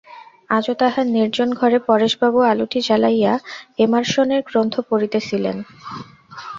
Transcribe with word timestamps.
আজও 0.49 0.73
তাঁহার 0.79 1.05
নির্জন 1.15 1.49
ঘরে 1.53 1.77
পরেশবাবু 1.87 2.39
আলোটি 2.51 2.79
জ্বালাইয়া 2.87 3.33
এমার্সনের 3.79 4.41
গ্রন্থ 4.49 4.75
পড়িতেছিলেন। 4.89 5.57